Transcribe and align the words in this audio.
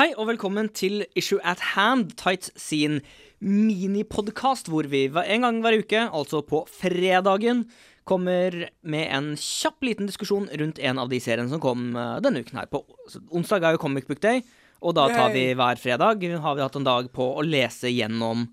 Hei 0.00 0.14
og 0.16 0.30
velkommen 0.30 0.70
til 0.72 1.02
Issue 1.12 1.42
at 1.44 1.60
Hand, 1.74 2.14
Tights 2.16 2.48
sin 2.56 3.02
minipodkast, 3.44 4.70
hvor 4.72 4.86
vi 4.88 5.02
en 5.10 5.42
gang 5.44 5.58
hver 5.60 5.74
uke, 5.82 6.06
altså 6.08 6.38
på 6.40 6.62
fredagen, 6.72 7.66
kommer 8.08 8.56
med 8.80 9.10
en 9.12 9.28
kjapp 9.36 9.84
liten 9.84 10.08
diskusjon 10.08 10.46
rundt 10.62 10.80
en 10.80 11.02
av 11.02 11.10
de 11.12 11.18
seriene 11.20 11.52
som 11.52 11.60
kom 11.60 11.90
eh, 11.92 12.14
denne 12.24 12.40
uken 12.40 12.62
her. 12.62 12.70
På 12.72 12.80
onsdag 13.28 13.66
er 13.66 13.76
jo 13.76 13.82
Comic 13.82 14.08
Book 14.08 14.22
Day, 14.24 14.40
og 14.80 14.96
da 14.96 15.04
tar 15.12 15.34
vi 15.36 15.44
hver 15.52 15.76
fredag 15.82 16.24
har 16.46 16.56
vi 16.56 16.64
hatt 16.64 16.80
en 16.80 16.88
dag 16.88 17.12
på 17.12 17.28
å 17.36 17.44
lese 17.44 17.92
gjennom 17.92 18.48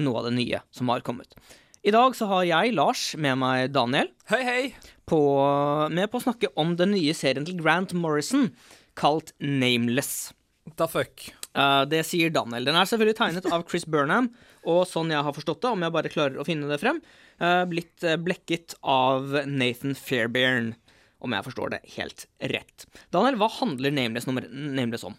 noe 0.00 0.22
av 0.22 0.30
det 0.30 0.34
nye 0.38 0.62
som 0.72 0.88
har 0.88 1.04
kommet. 1.04 1.36
I 1.84 1.92
dag 1.92 2.16
så 2.16 2.30
har 2.32 2.48
jeg, 2.48 2.72
Lars, 2.80 3.10
med 3.20 3.36
meg 3.44 3.76
Daniel, 3.76 4.08
Hei, 4.32 4.40
hei. 4.48 4.64
på, 5.04 5.20
med 5.92 6.08
på 6.08 6.16
å 6.16 6.26
snakke 6.30 6.54
om 6.56 6.78
den 6.80 6.96
nye 6.96 7.12
serien 7.12 7.44
til 7.44 7.60
Grant 7.60 7.92
Morrison, 7.92 8.54
kalt 8.96 9.36
Nameless. 9.36 10.30
Da 10.76 10.88
fuck. 10.90 11.28
Uh, 11.56 11.84
det 11.88 12.02
sier 12.06 12.32
Daniel. 12.34 12.66
Den 12.68 12.76
er 12.78 12.88
selvfølgelig 12.88 13.16
tegnet 13.18 13.48
av 13.54 13.64
Chris 13.70 13.86
Burnham, 13.88 14.28
og 14.68 14.82
sånn 14.90 15.12
jeg 15.14 15.24
har 15.24 15.34
forstått 15.34 15.62
det, 15.64 15.72
om 15.72 15.86
jeg 15.86 15.94
bare 15.94 16.12
klarer 16.12 16.38
å 16.38 16.46
finne 16.46 16.68
det 16.70 16.80
frem, 16.82 17.00
uh, 17.40 17.64
blitt 17.70 18.04
eh, 18.04 18.18
blekket 18.20 18.76
av 18.82 19.32
Nathan 19.48 19.96
Fairbairn, 19.98 20.74
om 21.24 21.34
jeg 21.34 21.46
forstår 21.48 21.72
det 21.74 21.80
helt 21.96 22.26
rett. 22.52 22.86
Daniel, 23.14 23.40
hva 23.40 23.48
handler 23.56 23.94
Nameless, 23.94 24.28
nummer, 24.28 24.46
Nameless 24.52 25.06
om? 25.08 25.16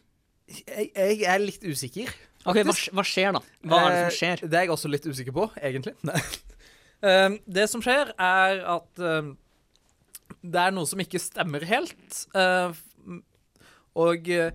Jeg, 0.49 0.91
jeg 0.95 1.25
er 1.27 1.41
litt 1.44 1.66
usikker. 1.66 2.13
Ok, 2.47 2.61
hva, 2.63 2.75
hva 2.95 3.05
skjer 3.05 3.36
da? 3.36 3.44
Hva 3.67 3.81
er 3.84 3.91
det 3.91 4.00
som 4.05 4.16
skjer? 4.22 4.45
Det 4.45 4.55
er 4.55 4.66
jeg 4.66 4.73
også 4.77 4.91
litt 4.91 5.09
usikker 5.09 5.36
på, 5.36 5.50
egentlig. 5.59 5.95
Nei. 6.08 6.22
Um, 7.00 7.38
det 7.47 7.67
som 7.72 7.84
skjer, 7.84 8.13
er 8.16 8.63
at 8.77 9.03
um, 9.03 9.34
det 10.39 10.63
er 10.63 10.75
noe 10.75 10.88
som 10.88 11.02
ikke 11.03 11.22
stemmer 11.22 11.66
helt. 11.67 12.23
Uh, 12.31 12.72
og 14.00 14.31
uh, 14.31 14.52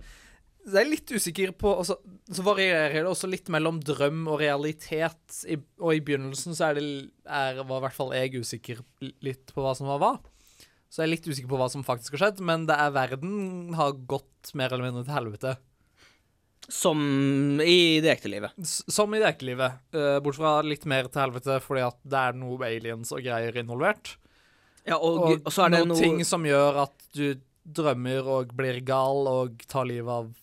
det 0.65 0.79
er 0.81 0.87
litt 0.89 1.11
usikker 1.13 1.51
på 1.59 1.71
altså, 1.77 1.97
Så 2.33 2.45
varierer 2.45 3.03
det 3.03 3.09
også 3.09 3.29
litt 3.29 3.51
mellom 3.53 3.77
drøm 3.85 4.23
og 4.31 4.39
realitet. 4.41 5.21
I, 5.45 5.59
og 5.81 5.93
i 5.93 6.01
begynnelsen 6.05 6.57
så 6.57 6.71
er 6.71 6.79
det 6.79 6.85
er, 7.25 7.61
var 7.61 7.81
i 7.81 7.85
hvert 7.85 7.97
fall 7.97 8.15
jeg 8.17 8.41
usikker 8.41 8.81
litt 9.25 9.53
på 9.53 9.65
hva 9.65 9.75
som 9.77 9.89
var 9.91 10.01
hva. 10.01 10.13
Så 10.89 11.03
jeg 11.03 11.09
er 11.09 11.13
litt 11.13 11.29
usikker 11.29 11.51
på 11.51 11.59
hva 11.59 11.69
som 11.71 11.85
faktisk 11.85 12.15
har 12.15 12.25
skjedd, 12.25 12.43
men 12.45 12.65
det 12.69 12.77
er 12.79 12.93
verden 12.95 13.75
har 13.77 13.97
gått 14.09 14.53
mer 14.57 14.73
eller 14.73 14.87
mindre 14.87 15.05
til 15.05 15.17
helvete. 15.17 15.55
Som 16.71 17.01
i 17.61 18.01
det 18.01 18.15
ekte 18.15 18.31
livet. 18.31 18.55
Som 18.65 19.13
i 19.13 19.19
det 19.21 19.27
ekte 19.29 19.49
livet. 19.51 19.81
Uh, 19.93 20.17
Bortsett 20.23 20.41
fra 20.41 20.53
litt 20.65 20.87
mer 20.89 21.09
til 21.11 21.21
helvete 21.21 21.59
fordi 21.61 21.83
at 21.85 21.99
det 22.01 22.21
er 22.21 22.39
noe 22.39 22.57
aliens 22.65 23.11
og 23.13 23.21
greier 23.25 23.59
involvert. 23.61 24.15
Ja, 24.85 24.97
og, 24.97 25.19
Og, 25.19 25.43
og 25.45 25.53
så 25.53 25.65
er 25.65 25.75
det 25.75 25.83
noen 25.83 25.93
noe 25.93 26.01
ting 26.01 26.25
som 26.25 26.45
gjør 26.45 26.85
at 26.87 27.05
du 27.17 27.37
drømmer 27.65 28.27
og 28.29 28.51
blir 28.57 28.79
gal 28.85 29.29
og 29.29 29.61
tar 29.69 29.87
livet 29.89 30.13
av 30.13 30.33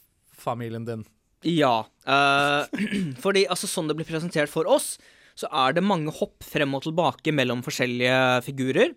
familien 0.43 0.87
din. 0.89 1.05
Ja. 1.49 1.87
eh, 2.07 2.85
fordi 3.25 3.47
altså, 3.51 3.71
sånn 3.71 3.91
det 3.91 3.99
blir 3.99 4.09
presentert 4.09 4.53
for 4.53 4.69
oss, 4.71 4.97
så 5.39 5.49
er 5.49 5.75
det 5.77 5.85
mange 5.87 6.13
hopp 6.15 6.45
frem 6.45 6.75
og 6.77 6.85
tilbake 6.85 7.33
mellom 7.35 7.63
forskjellige 7.65 8.43
figurer. 8.47 8.93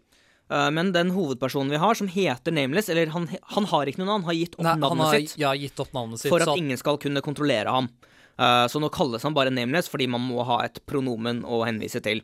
Eh, 0.52 0.72
men 0.72 0.92
den 0.94 1.14
hovedpersonen 1.16 1.73
vi 1.73 1.82
har, 1.82 1.98
som 1.98 2.10
heter 2.12 2.54
Nameless 2.54 2.90
Eller 2.94 3.10
han, 3.16 3.26
han 3.56 3.66
har 3.72 3.90
ikke 3.90 4.04
noe 4.04 4.12
navn, 4.12 4.28
han 4.28 4.30
har 4.30 4.38
gitt 4.38 4.58
opp 4.60 4.68
Nei, 4.68 4.76
navnet 4.78 5.08
har 5.08 5.16
sitt 5.23 5.40
ja, 5.42 5.54
gitt 5.58 5.80
opp 5.82 5.96
navnet 5.98 6.22
sitt. 6.22 6.30
for 6.30 6.44
at 6.44 6.52
så 6.52 6.58
ingen 6.60 6.78
skal 6.78 7.00
kunne 7.02 7.23
kontrollere 7.26 7.73
ham. 7.73 7.90
Eh, 8.38 8.66
så 8.70 8.82
nå 8.82 8.92
kalles 8.94 9.26
han 9.26 9.34
bare 9.38 9.54
Nameless 9.54 9.90
fordi 9.92 10.10
man 10.12 10.22
må 10.26 10.46
ha 10.46 10.60
et 10.68 10.82
pronomen 10.86 11.42
å 11.48 11.64
henvise 11.66 12.02
til. 12.06 12.22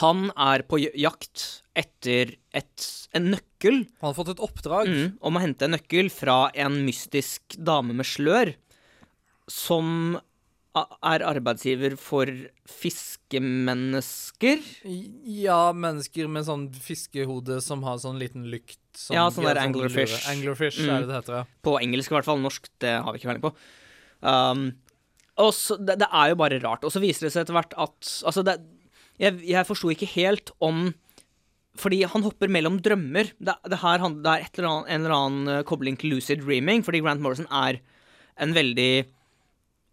Han 0.00 0.30
er 0.36 0.62
på 0.66 0.78
jakt 0.98 1.62
etter 1.76 2.34
et, 2.56 2.86
en 3.14 3.30
nøkkel 3.36 3.84
han 4.00 4.08
har 4.08 4.14
fått 4.16 4.28
et 4.34 4.40
oppdrag. 4.42 4.88
mm, 4.88 5.18
om 5.22 5.36
å 5.36 5.40
hente 5.42 5.64
en 5.68 5.70
nøkkel 5.76 6.10
fra 6.10 6.50
en 6.54 6.84
mystisk 6.86 7.54
dame 7.58 7.94
med 7.94 8.04
slør, 8.06 8.54
som 9.48 10.18
er 10.76 11.22
arbeidsgiver 11.24 11.94
for 11.96 12.26
fiskemennesker. 12.68 14.60
Ja, 15.24 15.72
mennesker 15.72 16.28
med 16.28 16.44
sånn 16.48 16.66
fiskehode 16.74 17.60
som 17.64 17.82
har 17.86 17.96
sånn 18.02 18.18
liten 18.20 18.44
lykt. 18.52 18.80
Som 18.96 19.16
Ja, 19.16 19.28
sånn 19.32 19.44
der 19.48 19.56
anglerfish. 19.62 20.26
Anglerfish 20.28 20.80
Mm. 20.80 20.90
er 20.90 21.00
det 21.00 21.08
det 21.08 21.14
heter, 21.22 21.34
ja. 21.34 21.44
På 21.62 21.78
engelsk 21.80 22.10
i 22.10 22.14
hvert 22.16 22.24
fall. 22.28 22.38
Norsk 22.40 22.68
det 22.80 23.02
har 23.02 23.12
vi 23.12 23.18
ikke 23.18 23.28
peiling 23.30 23.42
på. 23.46 23.54
Um, 24.22 24.74
og 25.38 25.52
så, 25.52 25.76
det, 25.78 25.98
det 25.98 26.08
er 26.12 26.28
jo 26.30 26.34
bare 26.36 26.60
rart. 26.62 26.84
Og 26.84 26.92
så 26.92 27.00
viser 27.00 27.26
det 27.26 27.32
seg 27.32 27.42
etter 27.44 27.52
hvert 27.56 27.72
at 27.76 28.22
Altså, 28.24 28.42
det, 28.44 28.58
jeg, 29.22 29.40
jeg 29.48 29.68
forsto 29.68 29.90
ikke 29.92 30.08
helt 30.16 30.52
om 30.60 30.90
Fordi 31.76 32.02
han 32.08 32.24
hopper 32.24 32.48
mellom 32.48 32.78
drømmer. 32.80 33.32
Det, 33.36 33.54
det 33.68 33.80
her 33.82 34.00
det 34.00 34.32
er 34.32 34.46
eller 34.46 34.68
annet, 34.70 34.88
en 34.88 35.02
eller 35.02 35.16
annen 35.16 35.48
eh, 35.52 35.64
kobling 35.68 35.98
til 36.00 36.14
lucid 36.14 36.40
dreaming, 36.40 36.80
fordi 36.84 37.02
Grant 37.04 37.20
Morrison 37.20 37.48
er 37.52 37.82
en 38.40 38.54
veldig 38.56 39.04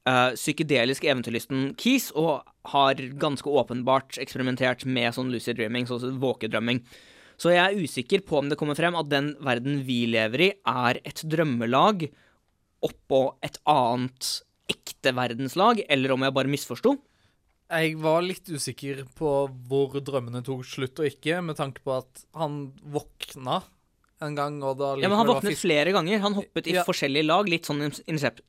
uh, 0.08 0.32
psykedelisk 0.36 1.04
eventyrlysten 1.04 1.74
kis, 1.80 2.10
og 2.16 2.44
har 2.72 3.00
ganske 3.20 3.48
åpenbart 3.52 4.16
eksperimentert 4.24 4.86
med 4.88 5.12
sånn 5.16 5.32
lucid 5.34 5.60
dreaming, 5.60 5.88
sånn 5.88 6.22
våkedrømming. 6.24 6.80
Så 7.36 7.52
jeg 7.52 7.64
er 7.64 7.84
usikker 7.84 8.24
på 8.24 8.40
om 8.40 8.48
det 8.52 8.56
kommer 8.60 8.78
frem 8.80 8.96
at 8.96 9.10
den 9.12 9.34
verden 9.44 9.82
vi 9.88 10.06
lever 10.12 10.48
i, 10.48 10.52
er 10.64 11.00
et 11.04 11.24
drømmelag 11.28 12.08
oppå 12.84 13.24
et 13.44 13.60
annet 13.70 14.30
ekte 14.72 15.14
verdenslag, 15.16 15.82
eller 15.92 16.14
om 16.16 16.24
jeg 16.24 16.36
bare 16.36 16.52
misforsto. 16.52 16.96
Jeg 17.74 17.96
var 18.02 18.22
litt 18.22 18.46
usikker 18.54 19.04
på 19.18 19.30
hvor 19.70 19.96
drømmene 20.06 20.44
tok 20.46 20.62
slutt 20.68 21.00
og 21.02 21.08
ikke, 21.10 21.40
med 21.42 21.58
tanke 21.58 21.82
på 21.84 21.96
at 21.98 22.26
han 22.38 22.68
våkna 22.94 23.64
en 24.24 24.36
gang, 24.38 24.60
og 24.64 24.78
da 24.80 24.92
Ja, 25.02 25.10
men 25.10 25.18
han 25.18 25.28
våknet 25.28 25.58
flere 25.60 25.92
ganger. 25.92 26.20
Han 26.24 26.36
hoppet 26.38 26.68
i 26.70 26.76
Ja. 26.78 26.84
forskjellige 26.88 27.26
lag, 27.26 27.50
litt 27.50 27.66
sånn 27.68 27.82
Incep 28.08 28.40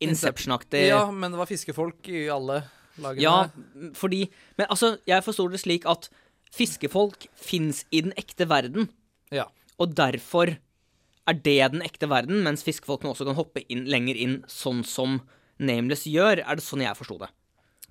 Inception-aktig. 0.00 0.88
Ja, 0.88 1.04
men 1.10 1.30
det 1.30 1.38
var 1.38 1.46
fiskefolk 1.46 2.08
i 2.08 2.24
alle 2.32 2.64
lagene. 2.98 3.20
Ja, 3.22 3.50
fordi 3.94 4.28
Men 4.58 4.66
altså, 4.68 4.98
jeg 5.06 5.22
forsto 5.24 5.48
det 5.50 5.60
slik 5.60 5.86
at 5.86 6.08
fiskefolk 6.50 7.28
fins 7.36 7.84
i 7.92 8.00
den 8.00 8.12
ekte 8.18 8.48
verden, 8.48 8.88
Ja. 9.30 9.44
og 9.78 9.94
derfor 9.94 10.56
er 11.28 11.34
det 11.34 11.70
den 11.72 11.82
ekte 11.82 12.08
verden, 12.08 12.42
mens 12.42 12.64
fiskefolkene 12.64 13.12
også 13.14 13.26
kan 13.26 13.36
hoppe 13.36 13.62
inn, 13.68 13.84
lenger 13.86 14.16
inn, 14.16 14.42
sånn 14.48 14.84
som 14.84 15.20
Nameless 15.60 16.04
gjør. 16.06 16.40
Er 16.40 16.56
det 16.56 16.64
sånn 16.64 16.80
jeg 16.82 16.96
forsto 16.96 17.18
det? 17.20 17.28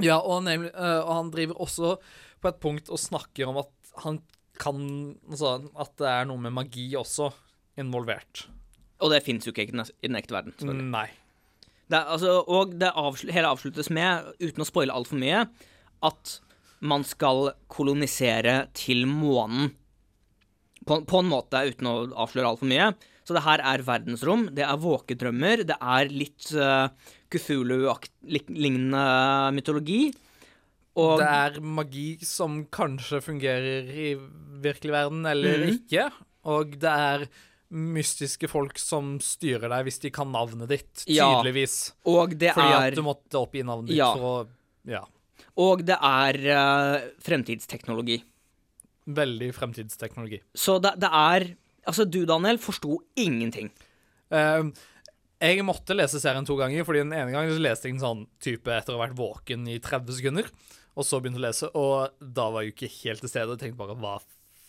Ja, 0.03 0.19
og, 0.19 0.43
nemlig, 0.45 0.71
øh, 0.73 1.01
og 1.03 1.13
han 1.15 1.31
driver 1.33 1.61
også 1.65 1.95
på 2.39 2.51
et 2.51 2.59
punkt 2.63 2.91
og 2.91 3.01
snakker 3.01 3.51
om 3.51 3.59
at 3.63 3.95
han 4.05 4.21
kan 4.59 4.79
Altså 5.29 5.53
at 5.79 5.93
det 6.01 6.07
er 6.11 6.25
noe 6.27 6.41
med 6.43 6.51
magi 6.51 6.89
også 6.99 7.29
involvert. 7.79 8.47
Og 8.99 9.13
det 9.13 9.23
fins 9.23 9.47
jo 9.47 9.53
ikke 9.53 9.69
i 9.69 10.07
den 10.09 10.19
ekte 10.19 10.35
verden. 10.35 10.89
Nei. 10.91 11.07
Det 11.89 11.97
er, 11.97 12.09
altså, 12.13 12.41
og 12.43 12.75
det 12.77 12.91
avslu 12.91 13.31
hele 13.33 13.49
avsluttes 13.49 13.89
med, 13.89 14.27
uten 14.43 14.61
å 14.61 14.67
spoile 14.67 14.93
altfor 14.93 15.17
mye, 15.21 15.45
at 16.05 16.33
man 16.85 17.05
skal 17.07 17.53
kolonisere 17.71 18.67
til 18.77 19.07
månen. 19.09 19.71
På, 20.85 20.99
på 21.07 21.23
en 21.23 21.31
måte, 21.31 21.63
uten 21.71 21.89
å 21.89 21.95
avsløre 22.25 22.51
altfor 22.51 22.69
mye. 22.69 22.91
Så 23.25 23.35
det 23.35 23.45
her 23.45 23.63
er 23.71 23.85
verdensrom, 23.85 24.47
det 24.57 24.66
er 24.66 24.83
våkedrømmer, 24.83 25.63
det 25.69 25.75
er 25.77 26.13
litt 26.13 26.51
uh, 26.57 26.89
Cthulhu-lignende 27.29 29.03
mytologi. 29.56 30.13
Og 31.00 31.19
Det 31.22 31.28
er 31.28 31.59
magi 31.62 32.07
som 32.25 32.63
kanskje 32.73 33.22
fungerer 33.23 33.88
i 33.88 34.07
virkelig 34.59 34.91
verden, 34.91 35.22
eller 35.29 35.63
mm. 35.63 35.69
ikke. 35.78 36.09
Og 36.50 36.75
det 36.81 36.90
er 36.90 37.28
mystiske 37.69 38.50
folk 38.50 38.79
som 38.81 39.19
styrer 39.22 39.69
deg 39.69 39.85
hvis 39.85 40.01
de 40.01 40.09
kan 40.13 40.31
navnet 40.34 40.72
ditt, 40.72 41.06
Ja, 41.06 41.29
tydeligvis. 41.38 41.94
og 42.09 42.34
det 42.34 42.56
Fordi 42.57 42.73
er 42.73 42.88
at 42.90 42.97
du 42.97 43.03
måtte 43.06 43.38
oppgi 43.38 43.61
navnet 43.63 43.91
ditt 43.91 44.01
Ja. 44.01 44.13
for 44.16 44.25
å 44.25 44.47
Ja. 44.90 45.03
Og 45.59 45.85
det 45.85 45.97
er 46.01 46.34
uh, 46.50 47.00
fremtidsteknologi. 47.22 48.23
Veldig 49.06 49.53
fremtidsteknologi. 49.53 50.41
Så 50.56 50.79
det, 50.81 51.00
det 51.00 51.09
er 51.11 51.56
Altså, 51.88 52.06
du, 52.06 52.25
Daniel, 52.28 52.59
forsto 52.61 53.00
ingenting. 53.17 53.72
Eh, 54.29 54.63
jeg 55.39 55.63
måtte 55.67 55.95
lese 55.95 56.19
serien 56.22 56.45
to 56.47 56.57
ganger, 56.59 56.83
fordi 56.88 57.03
den 57.05 57.13
ene 57.16 57.31
gangen 57.35 57.61
leste 57.64 57.87
jeg 57.87 57.96
en 57.97 58.03
sånn 58.03 58.25
type 58.43 58.73
etter 58.75 58.96
å 58.96 58.99
ha 58.99 59.05
vært 59.08 59.17
våken 59.19 59.67
i 59.72 59.78
30 59.79 60.17
sekunder, 60.19 60.49
og 60.99 61.05
så 61.08 61.22
begynte 61.23 61.40
å 61.40 61.46
lese, 61.46 61.69
og 61.79 62.17
da 62.19 62.49
var 62.52 62.66
jeg 62.66 62.73
jo 62.73 62.75
ikke 62.78 62.93
helt 63.03 63.23
til 63.23 63.31
stede, 63.31 63.55
og 63.55 63.61
tenkte 63.61 63.79
bare 63.79 63.96
hva 64.02 64.17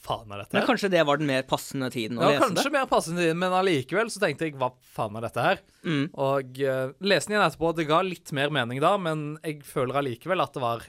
faen 0.00 0.30
er 0.32 0.40
dette 0.40 0.54
Men 0.56 0.62
her? 0.62 0.68
kanskje 0.70 0.88
det 0.94 1.02
var 1.04 1.18
den 1.20 1.28
mer 1.28 1.42
passende 1.44 1.90
tiden 1.92 2.16
å 2.16 2.22
Ja, 2.22 2.28
lese 2.36 2.44
kanskje 2.46 2.68
det? 2.70 2.72
mer 2.78 2.86
passende 2.88 3.20
tiden, 3.24 3.40
men 3.42 3.52
allikevel 3.52 4.08
så 4.14 4.22
tenkte 4.22 4.46
jeg 4.48 4.54
hva 4.56 4.70
faen 4.94 5.18
er 5.18 5.26
dette 5.26 5.44
her? 5.44 5.58
Mm. 5.84 6.06
Og 6.14 6.62
uh, 6.64 6.94
den 7.02 7.34
igjen 7.34 7.44
etterpå, 7.44 7.72
det 7.76 7.88
ga 7.90 7.98
litt 8.06 8.32
mer 8.32 8.54
mening 8.54 8.80
da, 8.80 8.94
men 8.96 9.26
jeg 9.44 9.60
føler 9.68 9.98
allikevel 10.00 10.40
at 10.46 10.54
det 10.56 10.62
var 10.64 10.86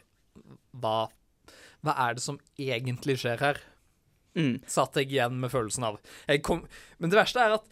hva, 0.80 0.96
hva 1.84 1.98
er 2.08 2.16
det 2.16 2.24
som 2.24 2.40
egentlig 2.62 3.18
skjer 3.20 3.42
her? 3.44 3.60
Mm. 4.38 4.62
Satt 4.70 4.96
jeg 4.96 5.10
igjen 5.12 5.42
med 5.42 5.52
følelsen 5.52 5.84
av. 5.90 5.98
Kom, 6.48 6.64
men 7.02 7.12
det 7.12 7.20
verste 7.20 7.44
er 7.44 7.58
at 7.58 7.66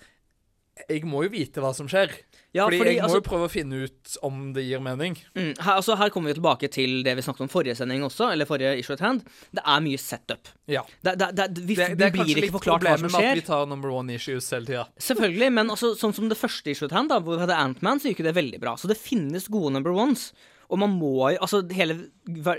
jeg 0.87 1.03
må 1.09 1.23
jo 1.25 1.31
vite 1.33 1.61
hva 1.63 1.73
som 1.75 1.87
skjer. 1.89 2.13
Ja, 2.55 2.63
fordi, 2.65 2.79
fordi, 2.79 2.93
jeg 2.95 3.03
må 3.03 3.05
altså- 3.05 3.19
jo 3.19 3.25
prøve 3.29 3.45
å 3.45 3.51
finne 3.51 3.83
ut 3.85 4.17
om 4.25 4.53
det 4.53 4.63
gir 4.65 4.79
mening. 4.81 5.17
Mm, 5.35 5.57
her, 5.59 5.75
altså, 5.75 5.95
her 5.97 6.09
kommer 6.09 6.33
vi 6.33 6.39
tilbake 6.39 6.69
til 6.71 7.03
det 7.03 7.15
vi 7.15 7.21
snakket 7.21 7.41
om 7.45 7.49
forrige 7.49 7.75
sending 7.77 8.01
også, 8.01 8.31
eller 8.31 8.45
forrige 8.45 8.79
Issue 8.79 8.93
at 8.93 8.99
Hand. 9.05 9.23
Det 9.53 9.61
er 9.65 9.79
mye 9.85 9.99
setup. 9.99 10.49
Ja. 10.67 10.81
Det, 11.03 11.17
det, 11.19 11.35
det, 11.35 11.47
vi, 11.61 11.75
Det, 11.75 11.97
det 11.97 12.07
er 12.07 12.11
blir 12.11 12.23
kanskje 12.23 12.35
ikke 12.37 12.45
litt 12.47 12.61
problemet 12.63 13.11
med 13.11 13.21
at 13.21 13.35
vi 13.37 13.45
tar 13.45 13.67
number 13.67 13.91
one 13.91 14.09
issues 14.09 14.49
hele 14.49 14.65
tida. 14.65 14.87
Selvfølgelig, 14.97 15.51
men 15.53 15.69
altså, 15.69 15.93
sånn 15.95 16.15
som 16.15 16.29
det 16.29 16.37
første 16.37 16.73
Issue 16.73 16.89
at 16.89 16.95
Hand, 16.97 17.09
da, 17.09 17.19
hvor 17.19 17.37
vi 17.37 17.45
hadde 17.45 17.59
Ant-Man, 17.59 17.99
så 17.99 18.09
gikk 18.09 18.23
det 18.25 18.33
veldig 18.33 18.59
bra. 18.59 18.75
Så 18.75 18.87
det 18.87 18.97
finnes 18.97 19.47
gode 19.47 19.73
number 19.73 19.91
ones. 19.93 20.31
Og 20.69 20.77
man 20.79 20.89
må 20.97 21.33
jo 21.33 21.37
Altså, 21.41 21.61
hele, 21.73 22.09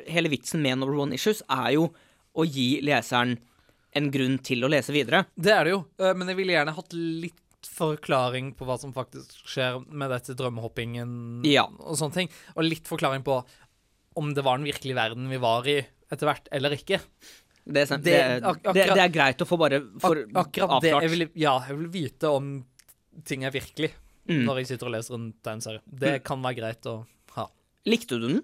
hele 0.06 0.30
vitsen 0.30 0.62
med 0.62 0.78
number 0.78 0.94
one 0.98 1.14
issues 1.14 1.42
er 1.50 1.74
jo 1.74 1.90
å 2.36 2.46
gi 2.46 2.80
leseren 2.82 3.38
en 3.98 4.10
grunn 4.14 4.38
til 4.46 4.62
å 4.62 4.70
lese 4.70 4.94
videre. 4.94 5.24
Det 5.34 5.50
er 5.50 5.64
det 5.66 5.74
jo, 5.74 5.84
eh, 5.98 6.14
men 6.14 6.30
jeg 6.30 6.38
ville 6.38 6.54
gjerne 6.54 6.74
hatt 6.76 6.92
litt 6.94 7.34
forklaring 7.80 8.52
på 8.58 8.66
hva 8.68 8.76
som 8.80 8.92
faktisk 8.94 9.40
skjer 9.48 9.80
med 9.88 10.12
dette 10.12 10.36
drømmehoppingen 10.38 11.42
Ja. 11.48 11.64
og 11.80 11.96
sånne 11.98 12.14
ting. 12.20 12.30
Og 12.56 12.64
litt 12.68 12.86
forklaring 12.90 13.24
på 13.26 13.40
om 14.20 14.34
det 14.36 14.44
var 14.44 14.58
den 14.60 14.66
virkelige 14.68 14.98
verden 14.98 15.28
vi 15.30 15.38
var 15.40 15.66
i 15.70 15.78
etter 16.10 16.26
hvert, 16.28 16.48
eller 16.52 16.74
ikke. 16.76 16.98
Det, 17.70 17.84
er 17.86 17.96
Det- 17.98 18.02
det, 18.04 18.42
ak- 18.42 18.62
det, 18.62 18.68
akkurat- 18.72 18.94
det 18.96 19.04
er 19.04 19.12
greit 19.14 19.38
å 19.44 19.46
få 19.46 19.58
bare 19.58 19.80
for, 20.00 20.16
Ak 20.34 20.46
akkurat 20.48 20.82
det 20.82 20.90
jeg 20.90 21.10
vil, 21.10 21.28
Ja, 21.36 21.58
jeg 21.68 21.76
vil 21.78 21.88
vite 21.88 22.24
om 22.34 22.64
ting 23.24 23.44
er 23.44 23.50
virkelig 23.54 23.92
Mm. 24.28 24.44
når 24.46 24.56
jeg 24.58 24.66
sitter 24.68 24.86
og 24.86 24.92
leser 24.92 25.14
en 25.14 25.32
tegneserie. 25.42 25.80
Det 25.86 26.24
kan 26.24 26.42
være 26.42 26.56
greit 26.56 26.82
å 26.86 27.06
ha. 27.36 27.46
Likte 27.86 28.18
du 28.20 28.28
den? 28.28 28.42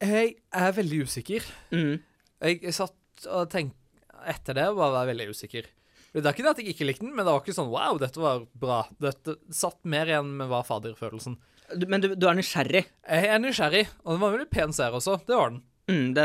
Jeg 0.00 0.36
er 0.52 0.72
veldig 0.72 1.02
usikker. 1.04 1.44
Mm. 1.72 2.00
Jeg, 2.40 2.60
satt 2.72 2.94
og 3.28 3.50
tenkte 3.52 3.76
Etter 4.20 4.52
det 4.52 4.66
var 4.76 5.06
veldig 5.08 5.30
usikker. 5.32 5.64
Det 6.10 6.24
er 6.24 6.34
ikke 6.34 6.42
det 6.42 6.52
at 6.52 6.60
jeg 6.62 6.74
ikke 6.74 6.86
likte 6.88 7.04
den, 7.06 7.14
men 7.14 7.22
det 7.22 7.32
var 7.32 7.44
ikke 7.44 7.54
sånn 7.54 7.70
wow, 7.70 7.98
dette 8.00 8.18
var 8.22 8.44
bra. 8.58 8.82
Dette 9.02 9.36
satt 9.54 9.78
mer 9.86 10.10
igjen 10.10 10.32
med 10.40 10.50
hva 10.50 10.64
faderfølelsen. 10.66 11.36
Men 11.86 12.02
du, 12.02 12.08
du 12.18 12.26
er 12.26 12.34
nysgjerrig. 12.34 12.82
Jeg 13.06 13.28
er 13.30 13.42
nysgjerrig, 13.42 13.84
og 14.02 14.14
den 14.16 14.22
var 14.22 14.32
en 14.32 14.38
veldig 14.40 14.50
pen 14.50 14.74
serie 14.74 14.98
også. 14.98 15.20
Det 15.28 15.36
var 15.38 15.52
den. 15.52 15.60
Mm, 15.90 16.10
det, 16.14 16.24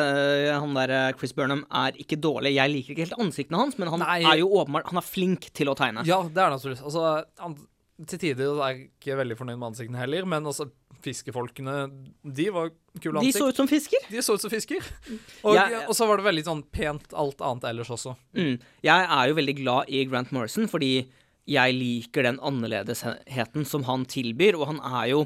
han 0.54 0.74
der 0.78 0.94
eh, 0.94 1.12
Chris 1.18 1.34
Burnham 1.38 1.64
er 1.74 1.98
ikke 2.02 2.18
dårlig. 2.22 2.56
Jeg 2.58 2.72
liker 2.72 2.94
ikke 2.94 3.06
helt 3.08 3.22
ansiktene 3.28 3.62
hans, 3.62 3.78
men 3.82 3.90
han 3.94 4.04
Nei. 4.04 4.20
er 4.26 4.42
jo 4.42 4.50
åpenbart 4.60 4.92
Han 4.92 5.02
er 5.02 5.06
flink 5.06 5.48
til 5.58 5.72
å 5.72 5.78
tegne. 5.78 6.06
Ja, 6.10 6.20
det 6.26 6.42
er 6.42 6.54
absolutt. 6.54 6.84
Altså, 6.86 7.06
han, 7.42 7.56
til 8.10 8.22
tider 8.22 8.58
er 8.58 8.74
jeg 8.74 8.90
ikke 8.92 9.18
veldig 9.22 9.38
fornøyd 9.40 9.58
med 9.62 9.70
ansiktene 9.72 10.02
heller, 10.02 10.28
men 10.30 10.50
altså, 10.50 10.68
fiskefolkene, 11.06 11.75
de 12.25 12.48
var 12.54 12.72
kule 13.02 13.22
ansikt. 13.22 13.38
De 13.38 13.40
så 13.40 13.50
ut 13.52 13.60
som 13.62 13.69
fisker. 13.69 14.07
De 14.12 14.24
så 14.25 14.36
ut 14.36 14.44
som 14.44 14.52
fisker. 14.54 14.81
Og, 15.46 15.56
Jeg- 15.56 15.84
og 15.88 15.94
så 15.98 16.07
var 16.10 16.18
det 16.22 16.28
veldig 16.28 16.46
sånn 16.48 16.63
pent 16.74 17.13
alt 17.13 17.42
annet 17.46 17.69
ellers 17.72 17.94
også. 17.94 18.16
Mm. 18.38 18.57
Jeg 18.86 19.07
er 19.19 19.30
jo 19.31 19.38
veldig 19.40 19.56
glad 19.62 19.92
i 19.94 20.04
Grant 20.10 20.34
Morrison 20.36 20.68
fordi 20.72 20.94
jeg 21.46 21.75
liker 21.78 22.25
den 22.25 22.40
annerledesheten 22.42 23.68
som 23.69 23.84
han 23.86 24.07
tilbyr, 24.10 24.56
og 24.57 24.72
han 24.72 24.80
er 24.98 25.12
jo, 25.12 25.19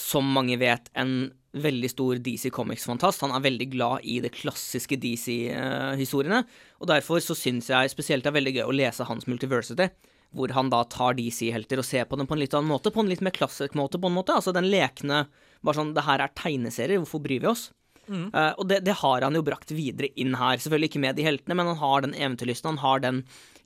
som 0.00 0.24
mange 0.32 0.56
vet, 0.60 0.88
en 0.96 1.28
veldig 1.58 1.90
stor 1.92 2.16
DC 2.24 2.48
Comics-fantast. 2.54 3.20
Han 3.26 3.34
er 3.36 3.42
veldig 3.44 3.66
glad 3.74 4.06
i 4.08 4.18
de 4.24 4.30
klassiske 4.32 4.96
DC-historiene, 5.00 6.42
og 6.80 6.88
derfor 6.90 7.20
så 7.24 7.36
syns 7.36 7.68
jeg 7.72 7.92
spesielt 7.92 8.24
det 8.24 8.30
er 8.32 8.38
veldig 8.38 8.54
gøy 8.58 8.64
å 8.70 8.76
lese 8.78 9.04
hans 9.08 9.28
Multiversity. 9.28 9.88
Hvor 10.36 10.52
han 10.52 10.68
da 10.70 10.82
tar 10.84 11.14
DC-helter 11.16 11.80
og 11.80 11.86
ser 11.88 12.04
på 12.04 12.16
dem 12.20 12.26
på 12.28 12.34
en 12.36 12.42
litt 12.42 12.52
annen 12.54 12.68
måte, 12.68 12.90
på 12.92 13.00
en 13.00 13.08
litt 13.08 13.22
mer 13.24 13.32
klassisk 13.32 13.74
måte, 13.78 13.96
på 14.00 14.10
en 14.10 14.16
måte. 14.18 14.34
Altså 14.36 14.52
den 14.52 14.66
lekne 14.68 15.26
Bare 15.64 15.74
sånn 15.74 15.94
Det 15.96 16.04
her 16.06 16.20
er 16.22 16.30
tegneserier, 16.38 17.00
hvorfor 17.02 17.18
bryr 17.24 17.40
vi 17.42 17.48
oss? 17.50 17.70
Eh, 18.08 18.52
og 18.56 18.68
det, 18.70 18.78
det 18.86 18.94
har 19.02 19.20
han 19.26 19.34
jo 19.36 19.42
brakt 19.44 19.68
videre 19.74 20.08
inn 20.16 20.32
her. 20.38 20.56
Selvfølgelig 20.56 20.88
ikke 20.92 21.00
med 21.02 21.16
de 21.18 21.24
heltene, 21.26 21.56
men 21.58 21.66
han 21.72 21.76
har 21.80 22.04
den 22.06 22.14
eventyrlysten. 22.16 22.70
Han 22.70 22.78
har 22.80 23.02
den 23.04 23.18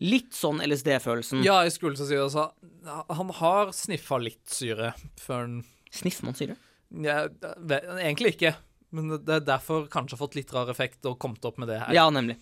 litt 0.03 0.33
sånn 0.35 0.59
LSD-følelsen. 0.65 1.45
Ja, 1.47 1.61
jeg 1.63 1.75
skulle 1.77 1.95
til 1.99 2.07
å 2.07 2.09
si 2.09 2.17
altså, 2.19 2.49
han 3.13 3.31
har 3.39 3.71
sniffa 3.77 4.19
litt 4.19 4.43
syre 4.51 4.95
før 5.23 5.45
han 5.45 5.61
Sniffer 5.93 6.25
man 6.31 6.35
syre? 6.39 6.57
ja, 7.05 7.27
ve- 7.61 7.83
Egentlig 8.01 8.35
ikke, 8.39 8.55
men 8.97 9.13
det 9.13 9.21
det 9.29 9.35
er 9.37 9.47
derfor 9.53 9.87
kanskje 9.93 10.19
fått 10.19 10.35
litt 10.41 10.51
rar 10.57 10.71
effekt 10.73 11.05
og 11.07 11.19
kommet 11.23 11.45
opp 11.45 11.59
med 11.63 11.69
det 11.71 11.79
her. 11.85 11.93
Ja, 11.95 12.09
nemlig. 12.11 12.39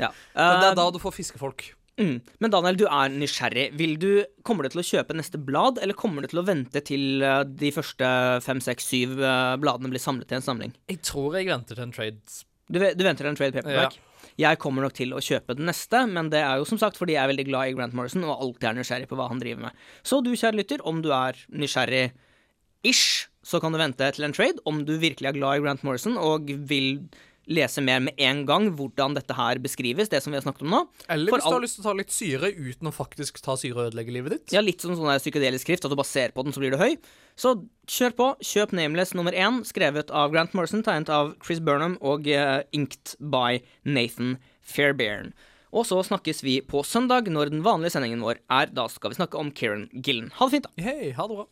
Ja. 0.00 0.08
Det 0.34 0.42
er 0.42 0.70
Eh, 0.72 0.74
da 0.74 0.88
du 0.90 0.98
får 0.98 1.12
fiskefolk. 1.20 1.68
Mm. 1.98 2.16
Men 2.42 2.54
Daniel, 2.54 2.78
du 2.80 2.86
er 2.88 3.12
nysgjerrig. 3.12 3.68
Vil 3.78 3.96
du, 4.00 4.10
kommer 4.46 4.64
du 4.64 4.74
til 4.74 4.82
å 4.82 4.88
kjøpe 4.90 5.16
neste 5.18 5.40
blad, 5.42 5.80
eller 5.82 5.98
kommer 5.98 6.24
du 6.24 6.32
til 6.32 6.42
å 6.42 6.46
vente 6.46 6.82
til 6.86 7.24
eh, 7.24 7.44
de 7.46 7.72
første 7.74 8.10
fem, 8.44 8.62
seks, 8.64 8.90
syv 8.90 9.18
eh, 9.20 9.54
bladene 9.60 9.92
blir 9.92 10.02
samlet 10.02 10.32
i 10.32 10.38
en 10.38 10.44
samling? 10.44 10.76
Jeg 10.90 11.02
tror 11.06 11.38
jeg 11.38 11.50
venter 11.50 11.78
til 11.78 11.88
en 11.88 11.94
trade. 11.94 12.38
Du, 12.68 12.78
du 12.80 13.04
venter 13.06 13.28
en 13.28 13.38
trade 13.38 13.56
paperback? 13.56 13.98
Jeg 14.38 14.58
kommer 14.62 14.84
nok 14.86 14.94
til 14.94 15.14
å 15.16 15.22
kjøpe 15.24 15.56
den 15.58 15.66
neste, 15.66 16.04
men 16.06 16.28
det 16.30 16.44
er 16.44 16.60
jo 16.60 16.66
som 16.68 16.78
sagt 16.78 16.98
fordi 17.00 17.16
jeg 17.16 17.24
er 17.24 17.32
veldig 17.32 17.46
glad 17.48 17.70
i 17.70 17.74
Grant 17.74 17.96
Morrison 17.98 18.26
og 18.26 18.36
alltid 18.36 18.68
er 18.70 18.76
nysgjerrig 18.78 19.08
på 19.10 19.18
hva 19.18 19.26
han 19.32 19.40
driver 19.42 19.64
med. 19.66 19.80
Så 20.06 20.20
du, 20.22 20.30
kjære 20.38 20.60
lytter, 20.60 20.84
om 20.86 21.00
du 21.02 21.10
er 21.14 21.40
nysgjerrig-ish, 21.50 23.26
så 23.48 23.58
kan 23.62 23.74
du 23.74 23.80
vente 23.80 24.10
til 24.14 24.28
en 24.28 24.36
trade. 24.36 24.62
Om 24.68 24.84
du 24.86 24.94
virkelig 25.00 25.32
er 25.32 25.38
glad 25.40 25.58
i 25.58 25.64
Grant 25.64 25.82
Morrison 25.86 26.18
og 26.20 26.52
vil 26.70 27.08
lese 27.48 27.82
mer 27.84 28.02
med 28.04 28.18
en 28.20 28.44
gang 28.48 28.68
hvordan 28.76 29.16
dette 29.16 29.34
her 29.36 29.60
beskrives, 29.62 30.10
det 30.12 30.20
som 30.24 30.32
vi 30.34 30.38
har 30.38 30.44
snakket 30.44 30.66
om 30.66 30.74
nå. 30.74 30.82
Eller 31.08 31.32
hvis 31.32 31.46
du 31.46 31.54
har 31.54 31.64
lyst 31.64 31.78
til 31.78 31.84
å 31.84 31.88
ta 31.88 31.96
litt 31.96 32.14
syre 32.14 32.52
uten 32.54 32.90
å 32.90 32.94
faktisk 32.94 33.40
ta 33.44 33.56
syre 33.60 33.76
og 33.76 33.90
ødelegge 33.90 34.14
livet 34.14 34.36
ditt. 34.36 34.54
Ja, 34.56 34.62
litt 34.64 34.84
som 34.84 34.94
sånn 34.98 35.10
psykedelisk 35.22 35.66
skrift, 35.66 35.88
at 35.88 35.92
du 35.92 35.98
bare 35.98 36.10
ser 36.10 36.34
på 36.36 36.44
den, 36.44 36.54
så 36.54 36.62
blir 36.62 36.74
du 36.74 36.80
høy. 36.80 36.98
Så 37.38 37.54
kjør 37.90 38.16
på. 38.18 38.30
Kjøp 38.52 38.74
Nameless 38.76 39.14
nummer 39.16 39.36
én, 39.36 39.62
skrevet 39.66 40.12
av 40.14 40.32
Grant 40.34 40.56
Morrison, 40.58 40.84
tegnet 40.86 41.12
av 41.12 41.36
Chris 41.44 41.62
Burnham 41.64 41.96
og 42.04 42.28
uh, 42.28 42.60
inked 42.76 43.16
by 43.32 43.62
Nathan 43.88 44.36
Fairbairn. 44.60 45.32
Og 45.68 45.84
så 45.84 46.00
snakkes 46.04 46.40
vi 46.44 46.58
på 46.64 46.80
søndag, 46.86 47.28
når 47.28 47.52
den 47.52 47.64
vanlige 47.64 47.96
sendingen 47.96 48.24
vår 48.24 48.40
er. 48.48 48.72
Da 48.72 48.86
skal 48.92 49.12
vi 49.12 49.20
snakke 49.20 49.40
om 49.40 49.52
Kieran 49.52 49.88
Gillen. 49.92 50.30
Ha 50.38 50.48
det 50.48 50.56
fint, 50.56 50.68
da. 50.68 50.84
Hei, 50.84 51.12
ha 51.16 51.28
det 51.28 51.40
bra. 51.40 51.48